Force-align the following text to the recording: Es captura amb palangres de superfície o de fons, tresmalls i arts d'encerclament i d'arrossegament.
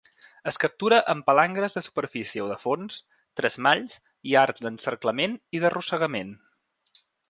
Es 0.51 0.57
captura 0.61 0.97
amb 1.13 1.25
palangres 1.27 1.77
de 1.81 1.83
superfície 1.89 2.45
o 2.47 2.49
de 2.53 2.57
fons, 2.65 2.99
tresmalls 3.43 4.01
i 4.33 4.37
arts 4.49 4.67
d'encerclament 4.67 5.41
i 5.59 5.67
d'arrossegament. 5.67 6.39